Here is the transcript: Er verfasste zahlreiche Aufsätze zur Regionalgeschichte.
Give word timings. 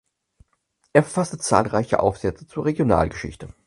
Er 0.93 1.03
verfasste 1.03 1.37
zahlreiche 1.37 1.99
Aufsätze 1.99 2.47
zur 2.47 2.65
Regionalgeschichte. 2.65 3.53